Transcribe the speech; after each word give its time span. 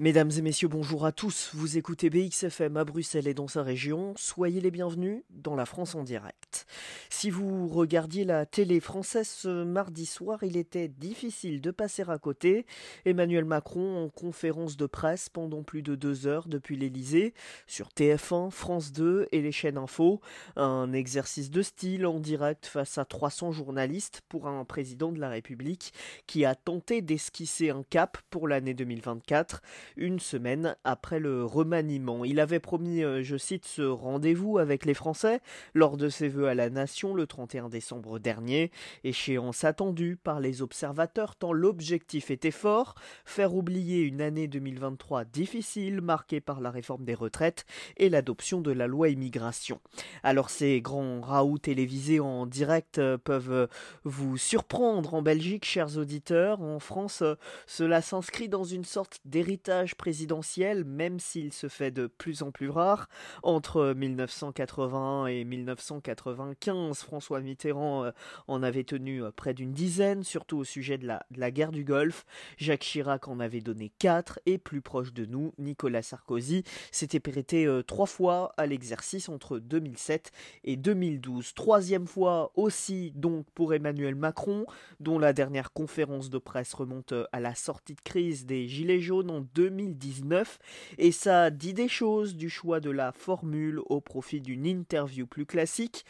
Mesdames 0.00 0.30
et 0.34 0.40
messieurs, 0.40 0.68
bonjour 0.68 1.04
à 1.04 1.12
tous. 1.12 1.50
Vous 1.52 1.76
écoutez 1.76 2.08
BXFM 2.08 2.78
à 2.78 2.86
Bruxelles 2.86 3.28
et 3.28 3.34
dans 3.34 3.48
sa 3.48 3.62
région. 3.62 4.14
Soyez 4.16 4.62
les 4.62 4.70
bienvenus 4.70 5.24
dans 5.28 5.54
la 5.54 5.66
France 5.66 5.94
en 5.94 6.02
direct. 6.04 6.66
Si 7.10 7.28
vous 7.28 7.68
regardiez 7.68 8.24
la 8.24 8.46
télé 8.46 8.80
française 8.80 9.28
ce 9.28 9.62
mardi 9.62 10.06
soir, 10.06 10.42
il 10.42 10.56
était 10.56 10.88
difficile 10.88 11.60
de 11.60 11.70
passer 11.70 12.02
à 12.08 12.16
côté. 12.16 12.64
Emmanuel 13.04 13.44
Macron 13.44 14.02
en 14.02 14.08
conférence 14.08 14.78
de 14.78 14.86
presse 14.86 15.28
pendant 15.28 15.62
plus 15.62 15.82
de 15.82 15.94
deux 15.96 16.26
heures 16.26 16.48
depuis 16.48 16.78
l'Elysée 16.78 17.34
sur 17.66 17.88
TF1, 17.88 18.50
France 18.50 18.92
2 18.92 19.28
et 19.32 19.42
les 19.42 19.52
chaînes 19.52 19.76
info. 19.76 20.22
Un 20.56 20.94
exercice 20.94 21.50
de 21.50 21.60
style 21.60 22.06
en 22.06 22.20
direct 22.20 22.64
face 22.64 22.96
à 22.96 23.04
300 23.04 23.52
journalistes 23.52 24.22
pour 24.30 24.48
un 24.48 24.64
président 24.64 25.12
de 25.12 25.20
la 25.20 25.28
République 25.28 25.92
qui 26.26 26.46
a 26.46 26.54
tenté 26.54 27.02
d'esquisser 27.02 27.68
un 27.68 27.82
cap 27.82 28.16
pour 28.30 28.48
l'année 28.48 28.72
2024 28.72 29.60
une 29.96 30.18
semaine 30.18 30.76
après 30.84 31.18
le 31.18 31.44
remaniement. 31.44 32.24
Il 32.24 32.40
avait 32.40 32.60
promis, 32.60 33.02
euh, 33.02 33.22
je 33.22 33.36
cite, 33.36 33.64
ce 33.64 33.82
rendez-vous 33.82 34.58
avec 34.58 34.84
les 34.84 34.94
Français 34.94 35.40
lors 35.74 35.96
de 35.96 36.08
ses 36.08 36.28
vœux 36.28 36.48
à 36.48 36.54
la 36.54 36.70
nation 36.70 37.14
le 37.14 37.26
31 37.26 37.68
décembre 37.68 38.18
dernier, 38.18 38.70
échéance 39.04 39.64
attendue 39.64 40.16
par 40.16 40.40
les 40.40 40.62
observateurs 40.62 41.36
tant 41.36 41.52
l'objectif 41.52 42.30
était 42.30 42.50
fort, 42.50 42.94
faire 43.24 43.54
oublier 43.54 44.00
une 44.00 44.20
année 44.20 44.48
2023 44.48 45.24
difficile 45.24 46.00
marquée 46.00 46.40
par 46.40 46.60
la 46.60 46.70
réforme 46.70 47.04
des 47.04 47.14
retraites 47.14 47.64
et 47.96 48.08
l'adoption 48.08 48.60
de 48.60 48.72
la 48.72 48.86
loi 48.86 49.08
immigration. 49.08 49.80
Alors 50.22 50.50
ces 50.50 50.80
grands 50.80 51.20
raouts 51.20 51.58
télévisés 51.58 52.20
en 52.20 52.46
direct 52.46 52.98
euh, 52.98 53.18
peuvent 53.18 53.52
euh, 53.52 53.66
vous 54.04 54.36
surprendre 54.36 55.14
en 55.14 55.22
Belgique, 55.22 55.64
chers 55.64 55.96
auditeurs. 55.96 56.60
En 56.60 56.78
France, 56.78 57.22
cela 57.66 58.02
s'inscrit 58.02 58.48
dans 58.48 58.64
une 58.64 58.84
sorte 58.84 59.20
d'héritage 59.24 59.79
présidentiel, 59.96 60.84
même 60.84 61.18
s'il 61.18 61.52
se 61.52 61.68
fait 61.68 61.90
de 61.90 62.06
plus 62.06 62.42
en 62.42 62.50
plus 62.50 62.68
rare. 62.68 63.08
Entre 63.42 63.94
1981 63.94 65.26
et 65.26 65.44
1995, 65.44 66.98
François 66.98 67.40
Mitterrand 67.40 68.04
euh, 68.04 68.10
en 68.48 68.62
avait 68.62 68.84
tenu 68.84 69.22
euh, 69.22 69.30
près 69.30 69.54
d'une 69.54 69.72
dizaine, 69.72 70.22
surtout 70.22 70.58
au 70.58 70.64
sujet 70.64 70.98
de 70.98 71.06
la, 71.06 71.50
guerre 71.50 71.72
du 71.72 71.84
Golfe. 71.84 72.24
Jacques 72.56 72.82
Chirac 72.82 73.28
en 73.28 73.40
avait 73.40 73.60
donné 73.60 73.90
quatre, 73.98 74.38
et 74.46 74.58
plus 74.58 74.82
proche 74.82 75.12
de 75.12 75.24
nous, 75.24 75.52
Nicolas 75.58 76.02
Sarkozy 76.02 76.64
s'était 76.90 77.20
prêté 77.20 77.66
euh, 77.66 77.82
trois 77.82 78.06
fois 78.06 78.52
à 78.56 78.66
l'exercice 78.66 79.28
entre 79.28 79.58
2007 79.58 80.32
et 80.64 80.76
2012. 80.76 81.54
Troisième 81.54 82.06
fois 82.06 82.52
aussi 82.54 83.12
donc 83.14 83.46
pour 83.54 83.74
Emmanuel 83.74 84.14
Macron, 84.14 84.66
dont 85.00 85.18
la 85.18 85.32
dernière 85.32 85.72
conférence 85.72 86.30
de 86.30 86.38
presse 86.38 86.74
remonte 86.74 87.14
à 87.32 87.40
la 87.40 87.54
sortie 87.54 87.94
de 87.94 88.00
crise 88.00 88.46
des 88.46 88.68
Gilets 88.68 89.00
jaunes 89.00 89.30
en 89.30 89.40
2012 89.40 89.69
2019 89.70 90.58
et 90.98 91.12
ça 91.12 91.50
dit 91.50 91.74
des 91.74 91.88
choses 91.88 92.36
du 92.36 92.50
choix 92.50 92.80
de 92.80 92.90
la 92.90 93.12
formule 93.12 93.80
au 93.86 94.00
profit 94.00 94.40
d'une 94.40 94.66
interview 94.66 95.26
plus 95.26 95.46
classique 95.46 96.04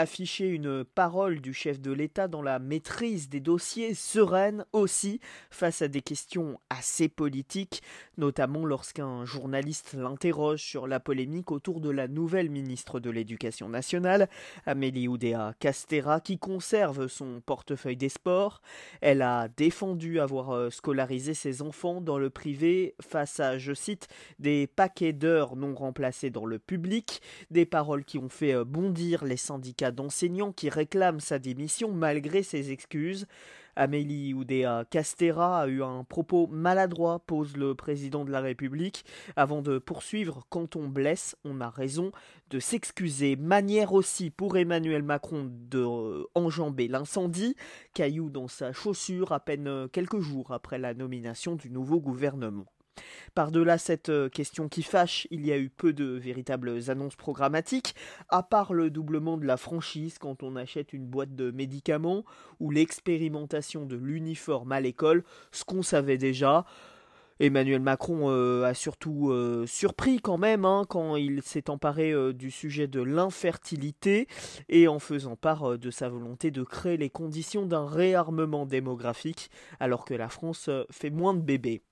afficher 0.00 0.48
une 0.48 0.82
parole 0.82 1.40
du 1.40 1.52
chef 1.52 1.78
de 1.78 1.92
l'État 1.92 2.26
dans 2.26 2.40
la 2.40 2.58
maîtrise 2.58 3.28
des 3.28 3.40
dossiers 3.40 3.92
sereine 3.92 4.64
aussi 4.72 5.20
face 5.50 5.82
à 5.82 5.88
des 5.88 6.00
questions 6.00 6.58
assez 6.70 7.08
politiques, 7.08 7.82
notamment 8.16 8.64
lorsqu'un 8.64 9.26
journaliste 9.26 9.92
l'interroge 9.92 10.62
sur 10.62 10.86
la 10.86 11.00
polémique 11.00 11.52
autour 11.52 11.80
de 11.80 11.90
la 11.90 12.08
nouvelle 12.08 12.48
ministre 12.48 12.98
de 12.98 13.10
l'Éducation 13.10 13.68
nationale, 13.68 14.30
Amélie 14.64 15.06
Oudéa 15.06 15.54
Castera, 15.58 16.20
qui 16.20 16.38
conserve 16.38 17.08
son 17.08 17.42
portefeuille 17.44 17.96
des 17.98 18.08
sports. 18.08 18.62
Elle 19.02 19.20
a 19.20 19.48
défendu 19.48 20.18
avoir 20.18 20.50
euh, 20.50 20.70
scolarisé 20.70 21.34
ses 21.34 21.60
enfants 21.60 22.00
dans 22.00 22.18
le 22.18 22.30
privé 22.30 22.94
face 23.02 23.38
à, 23.38 23.58
je 23.58 23.74
cite, 23.74 24.08
des 24.38 24.66
paquets 24.66 25.12
d'heures 25.12 25.56
non 25.56 25.74
remplacées 25.74 26.30
dans 26.30 26.46
le 26.46 26.58
public, 26.58 27.20
des 27.50 27.66
paroles 27.66 28.04
qui 28.04 28.16
ont 28.16 28.30
fait 28.30 28.54
euh, 28.54 28.64
bondir 28.64 29.24
les 29.24 29.36
syndicats 29.36 29.89
d'enseignants 29.90 30.52
qui 30.52 30.68
réclament 30.68 31.20
sa 31.20 31.38
démission 31.38 31.92
malgré 31.92 32.42
ses 32.42 32.70
excuses. 32.72 33.26
Amélie 33.76 34.34
Oudéa 34.34 34.84
Castera 34.90 35.62
a 35.62 35.66
eu 35.66 35.82
un 35.82 36.04
propos 36.04 36.46
maladroit, 36.48 37.20
pose 37.20 37.56
le 37.56 37.74
président 37.74 38.24
de 38.24 38.30
la 38.30 38.40
République, 38.40 39.04
avant 39.36 39.62
de 39.62 39.78
poursuivre 39.78 40.44
Quand 40.50 40.76
on 40.76 40.88
blesse, 40.88 41.36
on 41.44 41.60
a 41.60 41.70
raison 41.70 42.12
de 42.50 42.58
s'excuser. 42.58 43.36
Manière 43.36 43.92
aussi 43.92 44.30
pour 44.30 44.56
Emmanuel 44.56 45.02
Macron 45.02 45.50
de 45.50 45.78
euh, 45.78 46.24
enjamber 46.34 46.88
l'incendie, 46.88 47.54
caillou 47.94 48.28
dans 48.28 48.48
sa 48.48 48.72
chaussure 48.72 49.32
à 49.32 49.40
peine 49.40 49.88
quelques 49.92 50.20
jours 50.20 50.52
après 50.52 50.78
la 50.78 50.94
nomination 50.94 51.54
du 51.54 51.70
nouveau 51.70 52.00
gouvernement. 52.00 52.66
Par-delà 53.34 53.78
cette 53.78 54.08
euh, 54.08 54.28
question 54.28 54.68
qui 54.68 54.82
fâche, 54.82 55.26
il 55.30 55.46
y 55.46 55.52
a 55.52 55.58
eu 55.58 55.70
peu 55.70 55.92
de 55.92 56.04
véritables 56.04 56.90
annonces 56.90 57.16
programmatiques, 57.16 57.94
à 58.28 58.42
part 58.42 58.72
le 58.74 58.90
doublement 58.90 59.36
de 59.36 59.46
la 59.46 59.56
franchise 59.56 60.18
quand 60.18 60.42
on 60.42 60.56
achète 60.56 60.92
une 60.92 61.06
boîte 61.06 61.34
de 61.34 61.50
médicaments, 61.50 62.24
ou 62.58 62.70
l'expérimentation 62.70 63.86
de 63.86 63.96
l'uniforme 63.96 64.72
à 64.72 64.80
l'école, 64.80 65.24
ce 65.52 65.64
qu'on 65.64 65.82
savait 65.82 66.18
déjà. 66.18 66.64
Emmanuel 67.38 67.80
Macron 67.80 68.28
euh, 68.28 68.64
a 68.64 68.74
surtout 68.74 69.30
euh, 69.30 69.64
surpris 69.66 70.20
quand 70.20 70.36
même 70.36 70.66
hein, 70.66 70.84
quand 70.86 71.16
il 71.16 71.40
s'est 71.42 71.70
emparé 71.70 72.12
du 72.34 72.50
sujet 72.50 72.86
de 72.86 73.00
l'infertilité 73.00 74.28
et 74.68 74.88
en 74.88 74.98
faisant 74.98 75.36
part 75.36 75.78
de 75.78 75.90
sa 75.90 76.10
volonté 76.10 76.50
de 76.50 76.62
créer 76.62 76.98
les 76.98 77.08
conditions 77.08 77.64
d'un 77.64 77.86
réarmement 77.86 78.66
démographique 78.66 79.50
alors 79.78 80.04
que 80.04 80.12
la 80.12 80.28
France 80.28 80.68
fait 80.90 81.08
moins 81.08 81.32
de 81.32 81.40
bébés. 81.40 81.82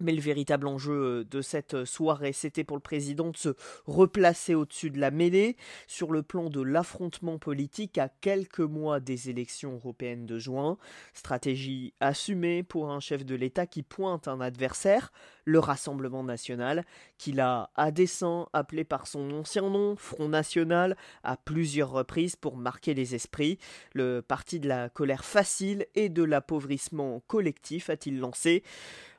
Mais 0.00 0.12
le 0.12 0.20
véritable 0.20 0.68
enjeu 0.68 0.92
euh, 0.92 1.24
de 1.24 1.42
cette 1.42 1.74
euh, 1.74 1.84
soirée, 1.84 2.32
c'était 2.32 2.62
pour 2.62 2.76
le 2.76 2.82
président 2.82 3.30
de 3.30 3.36
se 3.36 3.50
replacer 3.86 4.54
au-dessus 4.54 4.90
de 4.90 5.00
la 5.00 5.10
mêlée 5.10 5.56
sur 5.88 6.12
le 6.12 6.22
plan 6.22 6.50
de 6.50 6.60
l'affrontement 6.60 7.38
politique 7.38 7.98
à 7.98 8.08
quelques 8.08 8.60
mois 8.60 9.00
des 9.00 9.28
élections 9.28 9.74
européennes 9.74 10.24
de 10.24 10.38
juin. 10.38 10.78
Stratégie 11.14 11.94
assumée 11.98 12.62
pour 12.62 12.90
un 12.90 13.00
chef 13.00 13.24
de 13.24 13.34
l'État 13.34 13.66
qui 13.66 13.82
pointe 13.82 14.28
un 14.28 14.40
adversaire, 14.40 15.12
le 15.44 15.58
Rassemblement 15.58 16.22
national, 16.22 16.84
qu'il 17.16 17.40
a 17.40 17.70
à 17.74 17.90
dessein 17.90 18.46
appelé 18.52 18.84
par 18.84 19.06
son 19.06 19.30
ancien 19.32 19.62
nom, 19.62 19.96
Front 19.96 20.28
national, 20.28 20.96
à 21.24 21.36
plusieurs 21.36 21.90
reprises 21.90 22.36
pour 22.36 22.56
marquer 22.56 22.94
les 22.94 23.14
esprits. 23.14 23.58
Le 23.94 24.20
parti 24.20 24.60
de 24.60 24.68
la 24.68 24.88
colère 24.88 25.24
facile 25.24 25.86
et 25.94 26.08
de 26.08 26.22
l'appauvrissement 26.22 27.20
collectif 27.26 27.90
a-t-il 27.90 28.20
lancé 28.20 28.62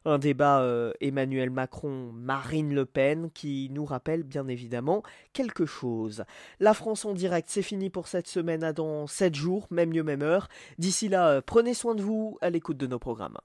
un 0.06 0.18
débat 0.18 0.62
euh, 0.62 0.92
Emmanuel 1.02 1.50
Macron-Marine 1.50 2.74
Le 2.74 2.86
Pen 2.86 3.30
qui 3.34 3.70
nous 3.72 3.86
rappelle 3.86 4.24
bien 4.24 4.48
évidemment 4.48 5.04
quelque 5.34 5.66
chose. 5.66 6.24
La 6.60 6.74
France 6.74 7.06
en 7.06 7.14
direct, 7.14 7.50
c'est 7.50 7.62
fini 7.62 7.90
pour 7.90 8.08
cette 8.08 8.28
semaine 8.28 8.64
à 8.64 8.74
dans 8.74 9.08
7 9.08 9.36
jours, 9.36 9.68
même 9.72 9.94
lieu, 9.94 10.04
même 10.04 10.22
heure. 10.22 10.48
D'ici 10.78 11.10
là, 11.10 11.30
euh, 11.30 11.42
prenez 11.46 11.74
soin 11.74 11.96
de 11.96 12.02
vous 12.02 12.38
à 12.42 12.50
l'écoute 12.50 12.78
de 12.78 12.88
nos 12.88 13.00
programmes. 13.00 13.38